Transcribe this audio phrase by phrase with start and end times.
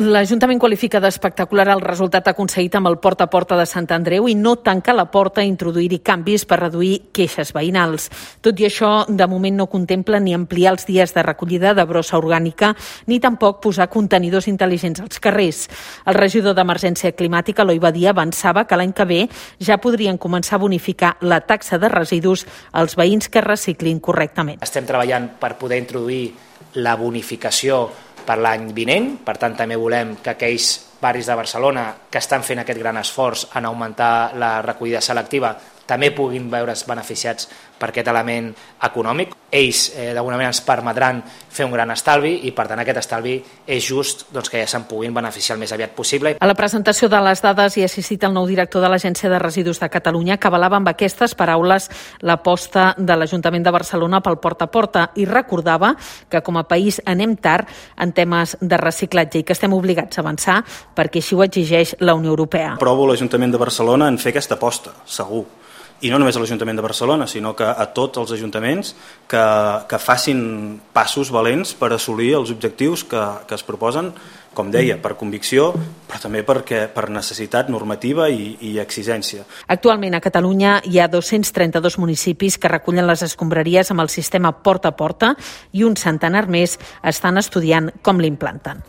[0.00, 4.34] L'Ajuntament qualifica d'espectacular el resultat aconseguit amb el porta a porta de Sant Andreu i
[4.34, 8.08] no tanca la porta a introduir-hi canvis per reduir queixes veïnals.
[8.40, 12.16] Tot i això, de moment no contempla ni ampliar els dies de recollida de brossa
[12.16, 12.72] orgànica
[13.12, 15.66] ni tampoc posar contenidors intel·ligents als carrers.
[16.08, 19.22] El regidor d'Emergència Climàtica, Eloi Badia, avançava que l'any que ve
[19.60, 24.64] ja podrien començar a bonificar la taxa de residus als veïns que reciclin correctament.
[24.64, 26.30] Estem treballant per poder introduir
[26.80, 27.88] la bonificació
[28.30, 29.16] per l'any vinent.
[29.26, 30.70] Per tant, també volem que aquells
[31.00, 35.54] barris de Barcelona que estan fent aquest gran esforç en augmentar la recollida selectiva
[35.90, 37.48] també puguin veure's beneficiats
[37.80, 38.50] per aquest element
[38.86, 39.32] econòmic.
[39.50, 43.34] Ells, eh, d'alguna manera, ens permetran fer un gran estalvi i, per tant, aquest estalvi
[43.66, 46.36] és just doncs, que ja se'n puguin beneficiar el més aviat possible.
[46.38, 49.38] A la presentació de les dades hi ha assistit el nou director de l'Agència de
[49.42, 51.88] Residus de Catalunya, que avalava amb aquestes paraules
[52.20, 55.94] l'aposta de l'Ajuntament de Barcelona pel porta a porta i recordava
[56.30, 57.66] que com a país anem tard
[57.96, 60.60] en temes de reciclatge i que estem obligats a avançar
[60.94, 62.76] perquè així ho exigeix la Unió Europea.
[62.78, 65.46] Provo l'Ajuntament de Barcelona en fer aquesta aposta, segur
[66.00, 68.94] i no només a l'Ajuntament de Barcelona, sinó que a tots els ajuntaments
[69.28, 69.44] que,
[69.88, 70.42] que facin
[70.94, 74.12] passos valents per assolir els objectius que, que es proposen,
[74.54, 75.70] com deia, per convicció,
[76.08, 79.44] però també perquè, per necessitat normativa i, i exigència.
[79.70, 84.90] Actualment a Catalunya hi ha 232 municipis que recullen les escombraries amb el sistema porta
[84.90, 85.34] a porta
[85.72, 88.82] i un centenar més estan estudiant com l'implanten.